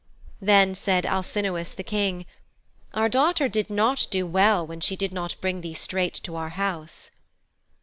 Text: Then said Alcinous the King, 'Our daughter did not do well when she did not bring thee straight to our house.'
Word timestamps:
Then 0.41 0.73
said 0.73 1.05
Alcinous 1.05 1.73
the 1.75 1.83
King, 1.83 2.25
'Our 2.95 3.07
daughter 3.07 3.47
did 3.47 3.69
not 3.69 4.07
do 4.09 4.25
well 4.25 4.65
when 4.65 4.79
she 4.79 4.95
did 4.95 5.11
not 5.11 5.39
bring 5.41 5.61
thee 5.61 5.75
straight 5.75 6.15
to 6.23 6.35
our 6.35 6.49
house.' 6.49 7.11